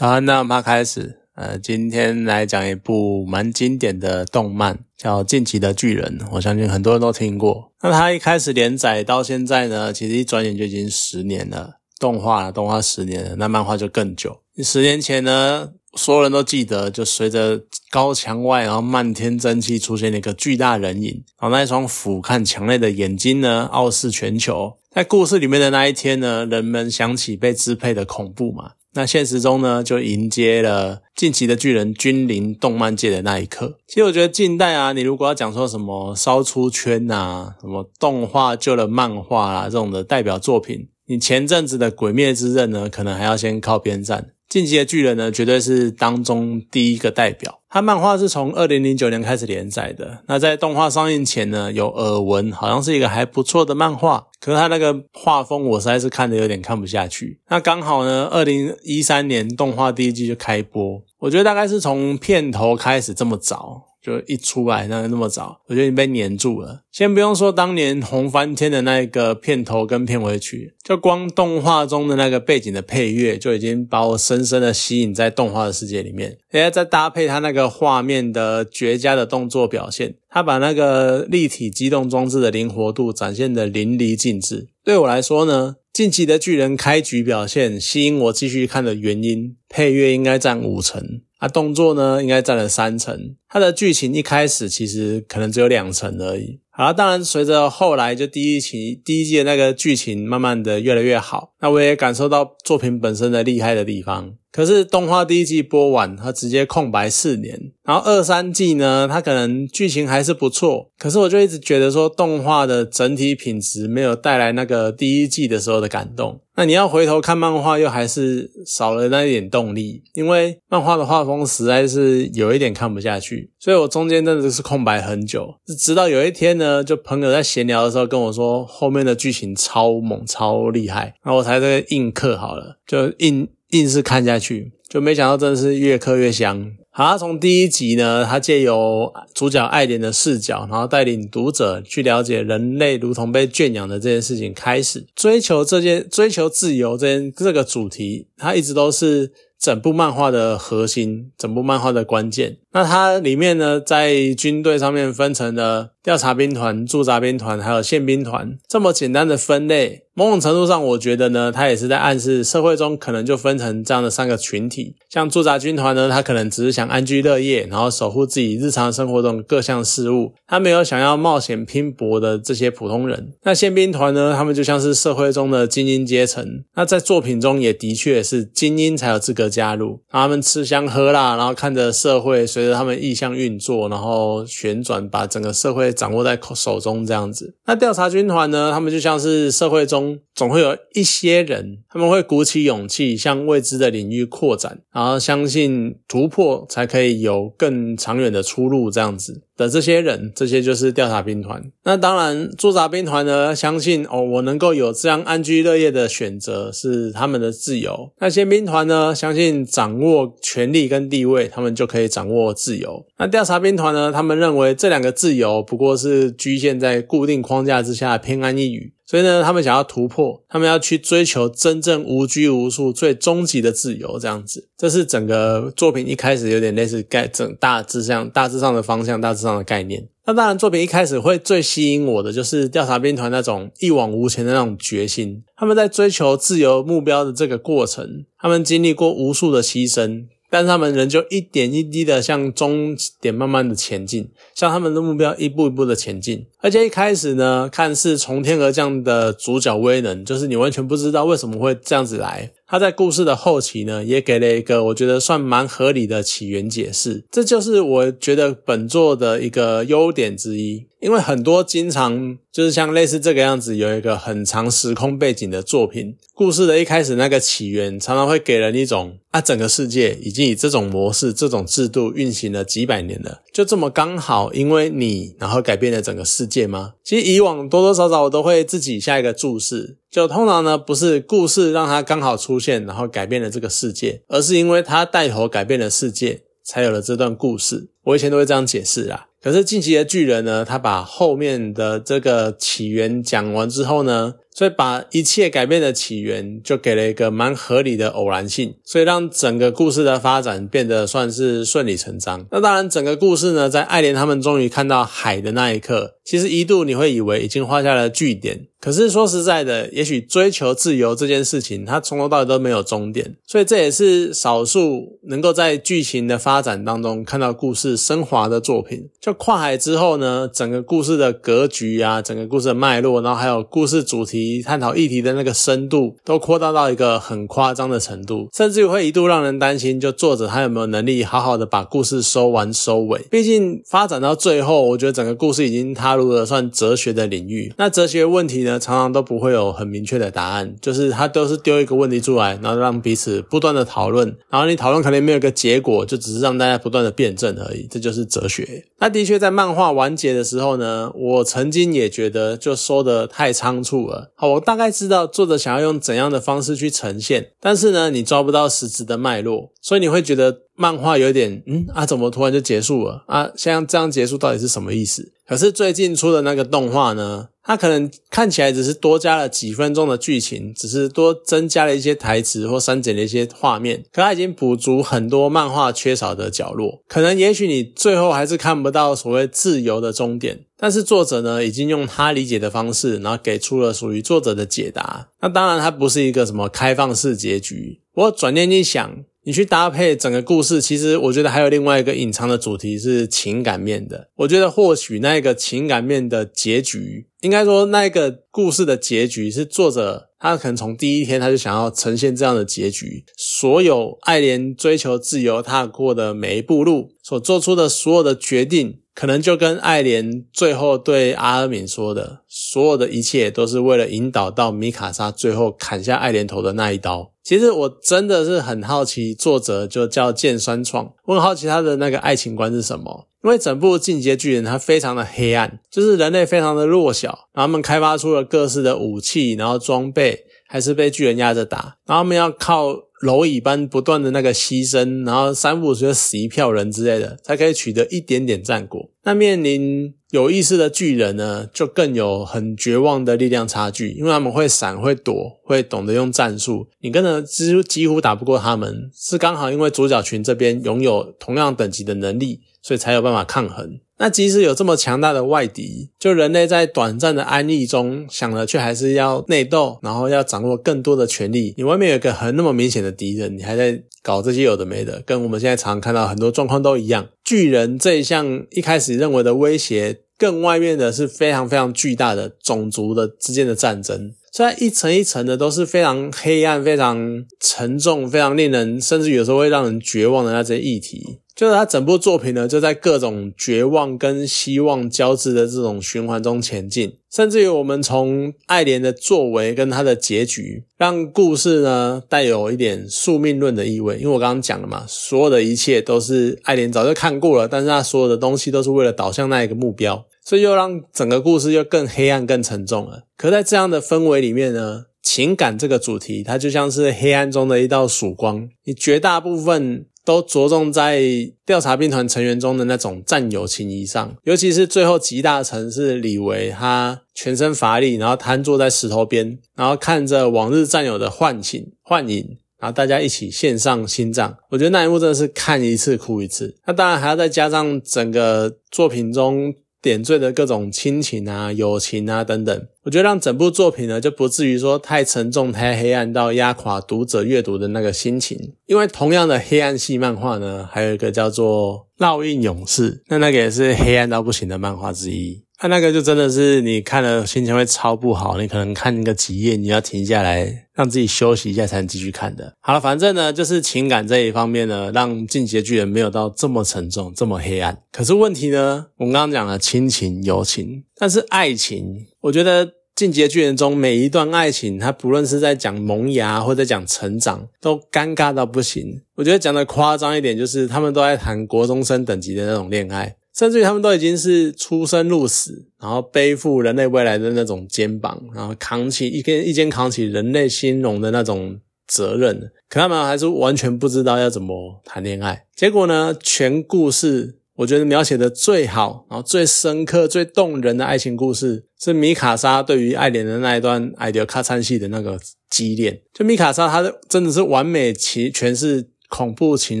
[0.00, 1.20] 好，那我们开始。
[1.36, 6.18] 呃，今天来讲一部蛮经典的动漫，叫《进击的巨人》。
[6.32, 7.72] 我相信很多人都听过。
[7.80, 11.74] 那它一开始连载到现在呢，其实一转眼就已经十年了。
[12.00, 14.40] 动画动画十年了，那漫画就更久。
[14.64, 24.76] 十年前呢，所有人都记得，就随着高墙外，然后漫天蒸汽出现了一个巨大人影，然后那一双俯瞰墙内的眼睛呢，傲视全球。
[24.90, 28.72] 在故事里面的那一天呢，人们想起被支配的恐怖嘛。
[28.94, 33.78] 那现实中呢，就迎接了近期的巨人君临动漫界的那一刻。
[33.86, 44.33] 其实我觉得近代啊，你如果要讲说什么烧出圈啊，什么动画救了漫画啊这种的代表作品，你前阵子的《鬼灭之刃》呢，可能还要先靠边站。
[44.48, 47.60] 进击的巨人呢，绝对是当中第一个代表。
[47.68, 50.22] 他漫画是从二零零九年开始连载的。
[50.28, 54.28] 那在动画上映前呢，有耳闻，好像是一个还不错的漫画。
[54.40, 57.40] 可是他那个画风，我实在是看的有点看不下去。
[57.48, 63.82] 那刚好呢，二零一三年动画第一季就开播，我觉得大概是从片头开始这么早。
[64.04, 66.82] 就一出来那那么早，我觉得你被黏住了。
[66.92, 76.36] 先不用说当年红翻天的那个片头跟片尾曲，就光动画中的那个背景的配乐，就已经把我深深的吸引在动画的世界里面。
[76.50, 84.68] 而且再搭配它那个画面的绝佳的动作表现，它把那个立体机动装置的灵活度展现的淋漓尽致。
[84.84, 91.22] 对我来说呢，近期的巨人开局表现吸引我继续看的原因，配乐应该占五成。
[91.44, 93.36] 它动作呢，应该占了三成。
[93.50, 96.58] 它的剧情一开始其实可能只有两成而已。
[96.70, 104.32] 好了，当然随着后来就第一期第一季的那个剧情慢慢的越来越好，那我也感受到作品本身的厉害的地方。
[104.50, 107.72] 可是动画第一季播完，它直接空白四年。
[107.84, 116.40] 然后二三季呢，它可能剧情还是不错，可是我就一直觉得说动画的整体品质没有带来那个第一季的时候的感动。
[116.56, 123.50] 那你要回头看漫画，又还是少了那一点动力，因为漫画的画风实在是有一点看不下去。
[123.58, 133.48] 所以我中间真的是空白很久，直到有一天呢，就朋友在闲聊的时候跟我说后面的剧情超猛超厉害，然后我才这个硬刻好了，就硬。
[133.74, 136.72] 硬是看下去，就没想到真的是越磕越香。
[136.90, 152.58] 好，从第一集呢，他借由主角爱莲的视角，然后带领读者去了解人类如同被圈养的这件事情开始，追求这件追求自由这件这个主题，它一直都是整部漫画的核心，整部漫画的关键。
[152.74, 155.94] 那它里面呢，在军队上面分成了。
[156.04, 164.96] 调查兵团、驻扎兵团还有宪兵团，这么简单的分类，某种程度上，我觉得呢，它也是在暗示社会中可能就分成这样的三个群体。
[165.08, 173.32] 像驻扎军团呢，他可能只是想安居乐业，然后守护自己日常生活中各项事务，他没有想要冒险拼搏的这些普通人。
[173.44, 176.46] 那宪兵团呢，他们就像是社会中的精英阶层。
[176.74, 185.94] 那在作品中也的确是精英才有资格加入，他们吃香喝辣，然后看着社会随着他们意向运作，然后旋转，把整个社会。
[185.94, 188.72] 掌握在手中这样子，那调查军团呢？
[188.72, 199.42] 他们就像是社会中总会有一些人，他们会鼓起勇气向未知的领域扩展，然后相信突破才可以有更长远的出路这样子。
[199.56, 201.62] 的这些人，这些就是调查兵团。
[201.84, 208.10] 那当然，驻扎兵团呢，相信哦，我能够有这样安居乐业的选择是他们的自由。
[208.18, 213.04] 那宪兵团呢，相信掌握权力跟地位，他们就可以掌握自由。
[213.18, 218.94] 那调查兵团呢，他们认为这两个自由不过是局限在固定框架之下，偏安一隅。
[219.06, 224.70] 所以呢，他们想要突破，他们要去追求真正无拘无束、最终极的自由，这样子。
[224.78, 230.08] 这是整个作品一开始有点类似概整大致上、大致上的方向、大致上的概念。
[230.24, 235.44] 那当然，作品一开始会最吸引我的就是调查兵团那种一往无前的那种决心。
[235.54, 240.24] 他们在追求自由目标的这个过程，他们经历过无数的牺牲。
[240.54, 246.46] 但是他们仍旧一点一滴的向终点慢慢的前进，向他们的目标一步一步的前进。
[246.60, 252.52] 而且一开始呢，看似从天而降的主角威能，就是你完全不知道为什么会这样子来。
[252.74, 257.24] 他在故事的后期呢，也给了一个我觉得算蛮合理的起源解释。
[257.30, 260.84] 这就是我觉得本作的一个优点之一。
[260.98, 276.94] 因为很多经常就是像类似这个样子，有一个很长时空背景的作品，故事的一开始那个起源，常常会给人一种啊，整个世界已经以这种模式、这种制度运行了几百年了，就这么刚好因为你，然后改变了整个世界吗？
[277.04, 287.88] 其实以往多多少少我都会自己下一个注释，就通常呢不是故事让他刚好出现，然后改变了这个世界，而是因为他带头改变了世界，才有了这段故事。
[288.04, 289.26] 我以前都会这样解释啦。
[289.42, 302.46] 可是《近期的巨人》呢，他把后面的这个起源讲完之后呢，所以把一切改变的起源就给了一个蛮合理的偶然性，所以让整个故事的发展变得算是顺理成章。
[302.52, 308.68] 那当然，整个故事呢，在爱莲他们终于看到海的那一刻，其实一度你会以为已经画下了句点。
[308.80, 319.08] 可是说实在的，也许追求自由这件事情，它从头到尾都没有终点，所以这也是少数能够在剧情的发展当中看到故事升华的作品。
[319.18, 333.26] 就跨海之后呢，整个故事的格局啊，整个故事的脉络，然后还有故事主题探讨议题的那个深度，都扩大到一个很夸张的程度，甚至会一度让人担心，就作者他有没有能力好好的把故事收完收尾。
[333.30, 337.72] 毕竟发展到最后，我觉得整个故事已经踏入了算哲学的领域。
[337.78, 338.78] 那哲学问题呢？
[338.78, 348.84] 常常都不会有很明确的答案，就是他都是丢一个问题出来，然后让彼此不断的讨论，然后你讨论可能没有个结果，就只是让大家不断的辩证而已，这就是哲学。
[348.98, 354.32] 那的确在漫画完结的时候呢，我曾经也觉得就说的太仓促了。
[354.36, 363.50] 好，我大概知道作者想要用怎样的方式去呈现，但是呢，你抓不到实质的脉络，所以你会觉得漫画有点嗯啊，怎么突然就结束了啊？
[363.56, 365.32] 像这样结束到底是什么意思？
[365.46, 367.48] 可是最近出的那个动画呢？
[367.66, 377.02] 它可能看起来只是多加了几分钟的剧情，只是多增加了一些台词或删减了一些画面，可它已经补足很多漫画缺少的角落。
[377.08, 385.30] 可能也许你最后还是看不到所谓自由的终点，但是作者呢，已经用他理解的方式，然后给出了属于作者的解答。
[385.40, 388.02] 那当然，它不是一个什么开放式结局。
[388.12, 389.24] 不过转念一想。
[389.46, 394.30] 你去搭配整个故事，其实我觉得还有另外一个隐藏的主题是情感面的。
[394.36, 403.26] 我觉得或许那个情感面的结局，应该说那个故事的结局是作者他可能从第一天他就想要呈现这样的结局。
[403.36, 417.32] 所有爱莲追求自由踏过的每一步路，所做出的所有的决定，可能就跟爱莲最后对阿尔敏说的，所有的一切都是为了引导到米卡莎最后砍下爱莲头的那一刀。
[417.42, 423.28] 其实我真的是很好奇，作者就叫剑酸创，我很好奇他的那个爱情观是什么。
[423.44, 433.04] 因为整部《进阶巨人》它非常的黑暗，就是人类非常的弱小，然后他们开发出了各式的武器，然后装备还是被巨人压着打，然后他们要靠。
[433.24, 439.08] 蝼蚁般不断的那个牺牲，然后三五就死一票人之类的，才可以取得一点点战果。
[439.22, 449.08] 那面临有意识的巨人呢，就更有很绝望的力量差距，因为他们会闪、会躲、会懂得用战术，你跟着几几乎打不过他们。
[449.14, 454.00] 是刚好因为主角群这边拥有同样等级的能力，所以才有办法抗衡。
[454.18, 461.74] 那即使有这么强大的外敌，就人类在短暂的安逸中想了，却还是要内斗，然后要掌握更多的权利。
[461.76, 467.28] 你外面有个很那么明显的敌人，你还在搞这些有的没的，跟我们现在常看到很多状况都一样。
[467.44, 474.34] 巨人这一项一开始认为的威胁，更外面的是非常非常巨大的种族的之间的战争。
[474.50, 481.40] 虽然一层一层的都是非常黑暗、非常沉重、非常令人甚至有时候会让人绝望的那些议题。
[481.54, 494.16] 就是他整部作品呢，就在各种绝望跟希望交织的这种循环中前进，甚至于我们从爱莲的作为跟他的结局，让故事呢带有一点宿命论的意味。
[494.16, 503.26] 因为我刚刚讲了嘛，所有的一切都是爱莲早就看过了，但是他所有的东西都是为了导向那一个目标，所以又让整个故事又更黑暗、更沉重了。
[503.36, 510.06] 可在这样的氛围里面呢，情感这个主题，它就像是黑暗中的一道曙光，你绝大部分。
[510.24, 511.22] 都着重在
[511.66, 524.56] 调查兵团成员中的那种战友情谊上，尤其是最后极大城市李维，他全身乏力，然后瘫坐在石头边，然后看着往日战友的唤醒幻影，然后大家一起献上心脏。
[524.70, 526.76] 我觉得那一幕真的是看一次哭一次。
[526.86, 529.74] 那当然还要再加上整个作品中。
[530.04, 538.74] 点缀的各种亲情啊、友情啊等等，我觉得让整部作品呢就不至于说太沉重、太黑暗到压垮读者阅读的那个心情。
[538.84, 545.62] 因为同样的黑暗系漫画呢，还有一个叫做《烙印勇士》，那那个也是黑暗到不行的漫画之一。
[545.76, 552.72] 他那个就真的是你看了心情会超不好，你可能看个几页，你要停下来让自己休息一下才能继续看的。
[552.80, 557.98] 好了，反正呢就是情感这一方面呢，让《进阶巨人》没有到这么沉重、这么黑暗。
[558.12, 569.20] 可是问题呢，我们刚刚讲了亲情、友情，但是爱情，我觉得《进阶巨人》中每一段爱情，它不论是在讲萌芽或者讲成长，都尴尬到不行。
[569.34, 573.36] 我觉得讲的夸张一点，就是他们都在谈国中生等级的那种恋爱。
[573.56, 585.66] 甚至于他们都已经是出生入死，然后背负人类未来的那种肩膀，然后扛起一根一肩扛起人类兴荣的那种责任，可他们还是完全不知道要怎么谈恋爱。
[585.74, 595.38] 结果呢，全故事我觉得描写的最好，然后最深刻、最动人的爱情故事，是米卡莎对于爱莲的那一段爱德卡餐戏的那个
[595.70, 596.20] 激恋。
[596.32, 600.00] 就米卡莎，她真的是完美其诠释恐怖情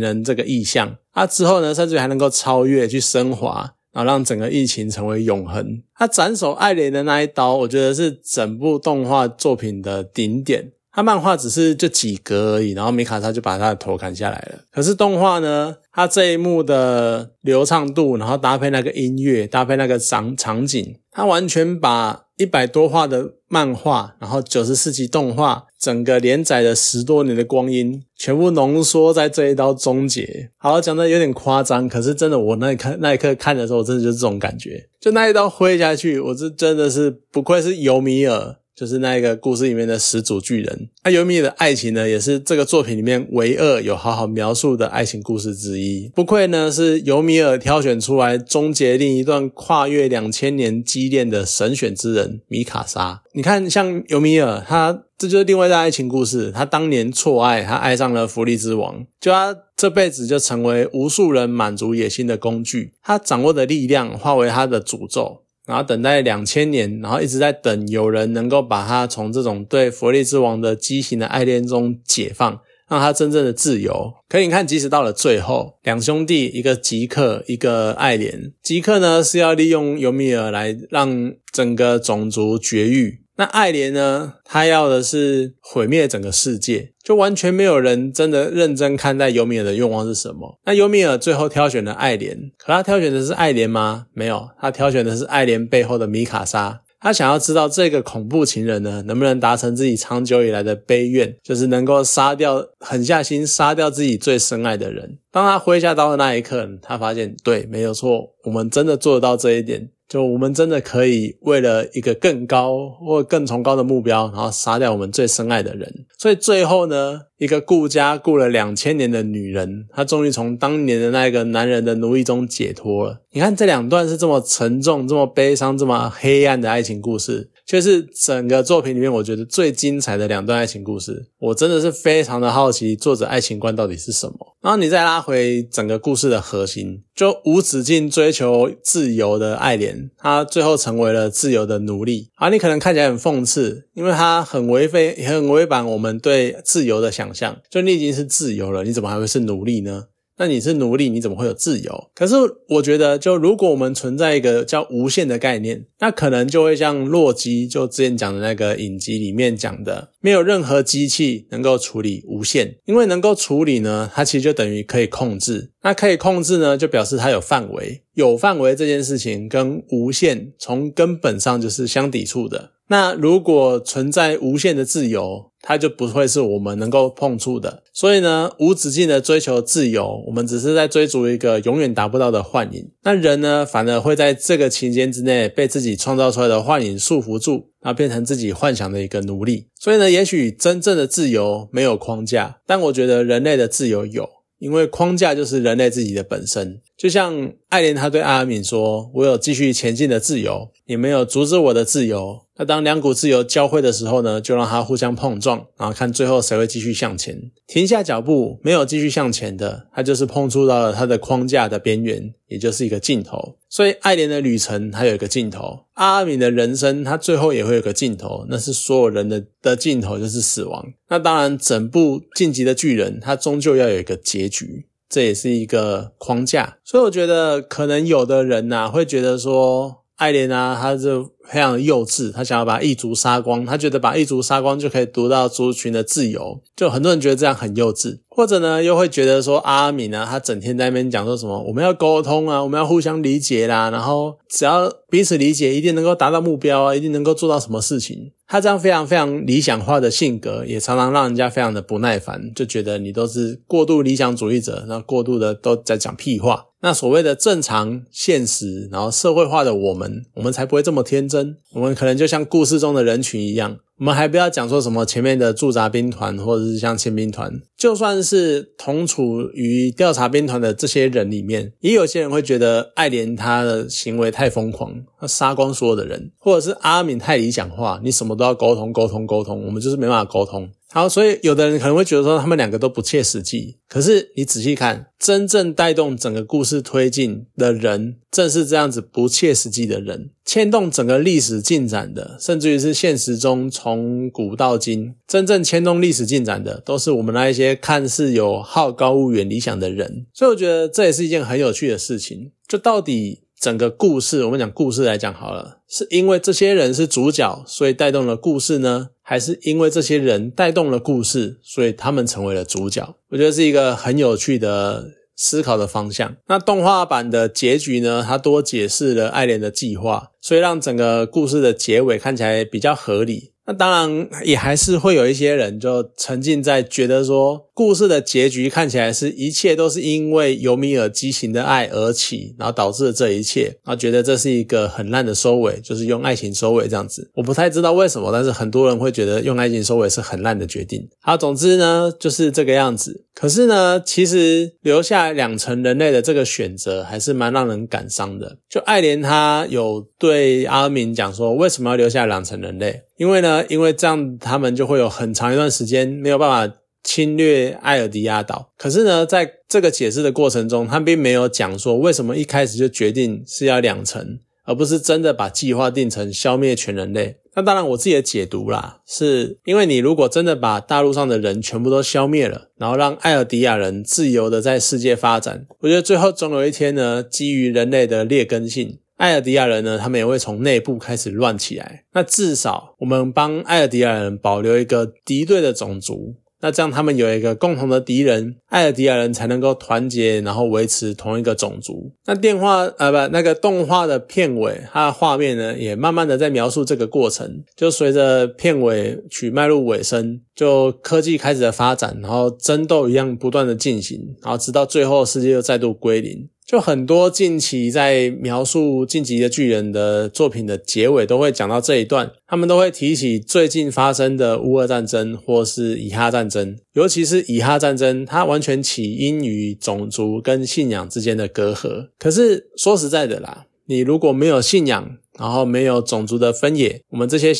[0.00, 0.96] 人这个意象。
[1.14, 5.82] 啊，之后呢，甚至还能够超越、去升华，然后让整个疫情成为永恒。
[5.94, 10.72] 他斩首爱莲的那一刀，我觉得是整部动画作品的顶点。
[10.94, 14.60] 他漫画只是就几格而已，然后米卡莎就把他的头砍下来了。
[14.70, 30.50] 可是动画呢，它这一幕的流畅度，然后搭配那个音乐，搭配那个场场景，它完全把一百多画的漫画，然后九十四集动画，整个连载的十多年的光阴，全部浓缩在这一刀终结。
[30.58, 38.58] 好讲的有点夸张，可是真的，我那一刻那一刻看的时候，我真的就是这种感觉，就那一刀挥下去，我这真的是不愧是尤米尔。
[38.76, 46.10] 就是那一个故事里面的始祖巨人，那尤米尔的爱情呢，也是这个作品里面唯二有好好描述的爱情故事之一。
[46.14, 53.22] 不愧呢是尤米尔挑选出来终结另一段跨越两千年激恋的神选之人米卡莎。
[53.32, 56.50] 你看，像尤米尔，他这就是另外一段爱情故事。
[56.50, 62.92] 他当年错爱，他爱上了福利之王，就他这辈子就成为无数人满足野心的工具。
[63.02, 65.43] 他掌握的力量化为他的诅咒。
[65.66, 74.12] 然后等待两千年，然后一直在等有人能够把他从这种对佛利之王的畸形的爱恋中解放，让他真正的自由。
[74.28, 83.23] 可你看，即使到了最后，两兄弟一个吉克，一个爱莲，吉克呢是要利用尤米尔来让整个种族绝育。
[83.36, 84.34] 那爱莲呢？
[84.44, 90.60] 他要的是毁灭整个世界，就完全没有人真的认真看待尤米尔的愿望是什么。
[90.64, 94.06] 那尤米尔最后挑选了爱莲，可他挑选的是爱莲吗？
[94.12, 96.82] 没有，他挑选的是爱莲背后的米卡莎。
[97.00, 105.18] 他想要知道这个恐怖情人呢，能不能达成自己长久以来的悲愿，就是能够杀掉、狠下心杀掉自己最深爱的人。
[105.30, 109.90] 当他挥下刀的那一刻，他发现，对，没有错，我们真的做得到这一点。
[110.14, 116.06] 就我们真的可以为了一个更高或更崇高的目标，然后杀掉我们最深爱的人。
[116.16, 123.22] 所以最后呢，一个顾家顾了两千年的女人，她终于从当年的那个男人的奴役中解脱了。
[123.32, 127.50] 你看这两段是这么沉重、这么悲伤、这么黑暗的爱情故事。
[127.66, 134.56] 却是整个作品里面我觉得最精彩的两段爱情故事，我真的是非常的好奇作者爱情观到底是什么。
[134.60, 142.30] 然后你再拉回整个故事的核心，就无止境追求自由的爱莲，他最后成为了自由的奴隶。
[142.36, 147.58] 啊，你可能看起来很讽刺，因为他很违背、很违反我们对自由的想象。
[147.70, 150.04] 就你已经是自由了，你怎么还会是奴隶呢？
[150.36, 152.10] 那你是奴隶，你怎么会有自由？
[152.14, 152.34] 可是
[152.68, 165.70] 我觉得，就如果我们存在一个叫无限的概念，那可能就会像洛基就之前讲的那个影集里面讲的，没有任何机器能够处理无限，因为能够处理呢，它其实就等于可以控制。
[165.82, 172.70] 那可以控制呢，就表示它有范围，有范围这件事情跟无限从根本上就是相抵触的。
[172.88, 177.82] 那如果存在无限的自由，它就不会是我们能够碰触的。
[177.94, 182.90] 所以呢，无止境的追求自由，我们只是在追逐一个永远达不到的幻影。
[183.02, 189.68] 那人呢，反而会在这个期间之内被自己创造出来的幻影束缚住，然后变成自己幻想的一个奴隶。
[189.80, 194.28] 所以呢，也许真正的自由没有框架，但我觉得人类的自由有。
[194.60, 207.50] 因为框架就是人类自己的本身，就像艾莲他对阿尔敏说：“我有继续前进的自由，你没有阻止我的自由。”那当两股自由交汇的时候呢，就让它互相碰撞，然后看最后谁会继续向前。
[207.66, 213.56] 停下脚步，没有继续向前的，他就是碰触到了他的框架的边缘，也就是一个尽头。
[213.68, 220.92] 所以爱莲的旅程它有一个尽头，阿尔敏的人生他最后也会有个尽头，那是所有人的的尽头就是死亡。
[221.08, 226.78] 那当然，整部晋级的巨人他终究要有一个结局，这也是一个框架。
[226.84, 231.32] 所以我觉得可能有的人呐会觉得说，爱莲啊，他就。
[231.44, 248.32] 非常幼稚，他想要把异族杀光，他觉得把异族杀光就可以得到族群的自由，就很多人觉得这样很幼稚，或者呢又会觉得说阿米呢，他整天在那边讲说什么我们要沟通啊，我们要互相理解啦，然后只要彼此理解，一定能够达到目标啊，一定能够做到什么事情。
[248.46, 256.66] 他这样非常非常理想化的性格，也常常让人家非常的不耐烦，就觉得你都是过度理想主义者，然后过度的都在讲屁话。
[256.80, 261.56] 那所谓的正常、现实，然后社会化的我们，我们才不会这么天真。
[261.74, 263.78] 我们可能就像故事中的人群一样。
[263.98, 280.68] 我们还不要讲说什么前面的驻扎兵团，或者是像宪兵团，就算是同处于调查兵团的这些人里面，也有些人会觉得爱莲他的行为太疯狂，他杀光所有的人，或者是阿敏太理想化，你什么都要沟通沟通沟通，我们就是没办法沟通。
[280.94, 283.78] 好，所以有的人可能会觉得说他们两个都不切实际。
[283.88, 300.26] 可是你仔细看，真正带动整个故事推进的人，正是这样子不切实际的人，牵动整个历史进展的，甚至于是现实中从古到今真正牵动历史进展的，都是我们那一些看似有好高骛远理想的人。
[300.32, 302.52] 所以我觉得这也是一件很有趣的事情。
[302.68, 303.40] 就到底。
[303.60, 313.16] 整个故事，我们讲故事来讲好了，是因为这些人是主角，所以带动了故事呢，还是因为这些人带动了故事，所以他们成为了主角？
[313.30, 316.36] 我觉得是一个很有趣的思考的方向。
[316.48, 323.53] 那动画版的结局呢，它多解释了爱莲的计划，所以让整个故事的结尾看起来比较合理。
[323.66, 337.30] 那当然也还是会有一些人就沉浸在觉得说，故事的结局看起来是一切都是因为尤米尔畸形的爱而起，然后导致了这一切，然后觉得这是一个很烂的收尾，就是用爱情收尾这样子。
[337.34, 341.08] 我不太知道为什么，但是很多人会觉得用爱情收尾是很烂的决定。
[341.22, 343.24] 好，总之呢就是这个样子。
[343.34, 348.58] 可是呢，其实留下两层人类的这个选择还是蛮让人感伤的。
[348.70, 353.02] 就爱莲他有对阿明讲说，为什么要留下两层人类？
[353.16, 358.72] 因为呢，因为这样他们就会有很长一段时间没有办法侵略艾尔迪亚岛。
[358.76, 367.36] 可是呢，在这个解释的过程中，他并没有讲说为什么一开始就决定是要两层，而不是真的把计划定成消灭全人类。
[367.56, 378.98] 那当然，我自己的解读啦，是因为你如果真的把大陆上的人全部都消灭了，然后让艾尔迪亚人自由的在世界发展，我觉得最后总有一天呢，基于人类的劣根性。
[379.24, 382.04] 艾尔迪亚人呢，他们也会从内部开始乱起来。
[382.12, 392.12] 那至少我们帮艾尔迪亚人保留一个敌对的种族，那这样他们有一个共同的敌人，艾尔迪亚人才能够团结，然后维持同一个种族。
[392.26, 397.64] 那电话呃不，那个动画的片尾，它的画面呢，也慢慢的在描述这个过程。
[397.74, 406.50] 就随着片尾曲迈入尾声，就科技开始的发展，然后争斗一样不断的进行，然后直到最后世界又再度归零。
[406.66, 422.08] 就很多近期在描述《晋级的巨人》的作品的结尾都会讲到这一段，他们都会提起最近发生的乌俄战争或是以哈战争，尤其是以哈战争，它完全起因于种族跟信仰之间的隔阂。
[422.18, 427.52] 可是说实在的啦，你如果没有信仰，然后没有种族的分野，我们这些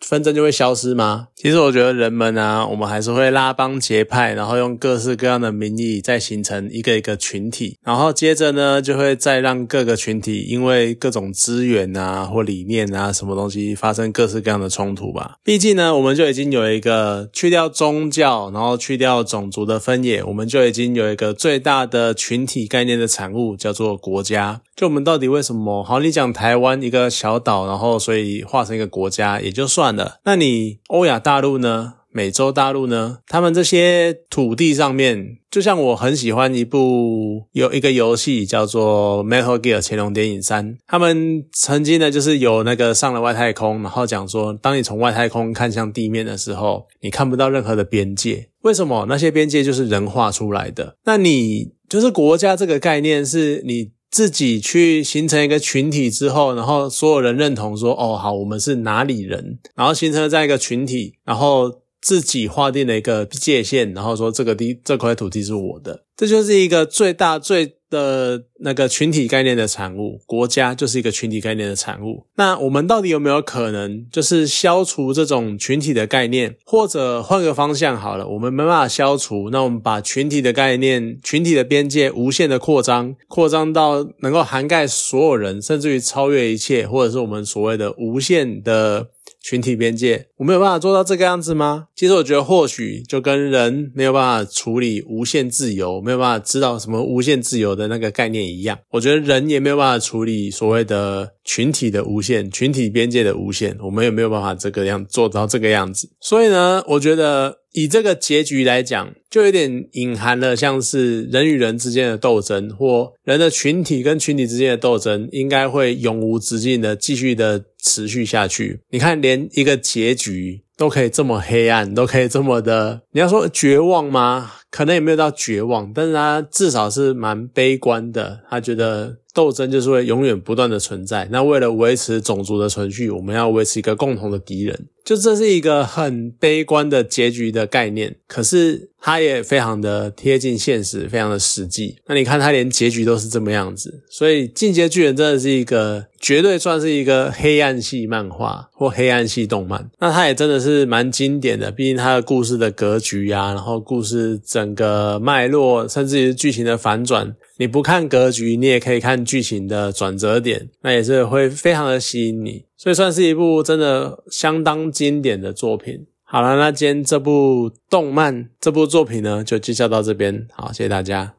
[0.00, 1.26] 纷争就会消失吗？
[1.34, 15.34] 其实我觉得人们啊，我们还是会拉帮结派，然后用各式各样的名义再形成一个一个群体，然后接着呢，就会再让各个群体因为各种资源啊或理念啊什么东西发生各式各样的冲突吧。
[15.42, 24.60] 毕竟呢，我们就已经有一个去掉宗教，然后去掉种族的分野，我们就已经有一个最大的群体概念的产物，叫做国家。
[24.76, 25.82] 就我们到底为什么？
[25.82, 30.20] 好，你讲台湾一个小岛，然后所以化成一个国家也就算了。
[30.24, 31.94] 那你欧亚大陆呢？
[32.10, 33.18] 美洲大陆呢？
[33.28, 48.48] 他们这些土地上面，就像我很喜欢一部有一个游戏叫做《Metal Gear 潜龙谍影三》，他们曾经呢就是有那个上了外太空，然后讲说，当你从外太空看向地面的时候，你看不到任何的边界。
[48.62, 49.06] 为什么？
[49.08, 50.96] 那些边界就是人画出来的。
[51.04, 53.90] 那你就是国家这个概念是你。
[54.10, 67.77] 自己去形成一个群体之后，然后所有人认同说：“哦，好，我们是哪里人？”然后形成了这样一个群体，然后自己划定了一个界限，然后说：“这个地这块土地是我的。”这就是一个最大最。
[67.90, 72.26] 的那个群体概念的产物，国家就是一个群体概念的产物。
[72.36, 89.08] 那我们到底有没有可能，就是消除这种群体的概念，或者换个方向好了，我们没办法消除，那我们把群体的概念、群体的边界无限的扩张，扩张到能够涵盖所有人，甚至于超越一切，或者是我们所谓的无限的。
[89.40, 91.86] 群体边界，我没有办法做到这个样子吗？
[91.94, 106.10] 其实我觉得，或许就跟人没有办法处理无限自由，没有办法知道什么无限自由的那个概念一样，我觉得人也没有办法处理所谓的群体的无限、群体边界的无限，我们也没有办法这个样做到这个样子。
[106.20, 107.58] 所以呢，我觉得。
[107.72, 118.80] 以这个结局来讲，就有点隐含了像是人与人之间的斗争，或人的群体跟群体之间的斗争，应该会永无止境的继续的持续下去。
[118.90, 124.52] 你看，连一个结局都可以这么黑暗，都可以这么的，你要说绝望吗？
[124.70, 128.40] 可能也没有到绝望，但是他至少是蛮悲观的。
[128.50, 129.18] 他觉得。
[129.38, 131.28] 斗争就是会永远不断的存在。
[131.30, 134.86] 那为了维持种族的存续，我们要维持一个共同的敌人。
[135.04, 141.96] 就这是一个很悲观的结局的概念，可是它也非常的贴近现实，非常的实际。
[142.08, 149.88] 那你看，它连结局都是这么样子，所以《进阶巨人》真的是一个绝对算是一个黑暗系漫画或黑暗系动漫。
[150.00, 157.34] 那它也真的是蛮经典的，毕竟它的故事的格局啊，然后故事整个脉络，甚至于剧情的反转。
[157.58, 166.06] 你不看格局，你也可以看剧情的转折点，那也是会非常的吸引你，所以算是一部真的相当经典的作品。
[166.22, 171.34] 好了，那今天这部动漫这部作品呢，就介绍到这边，好，谢谢大家。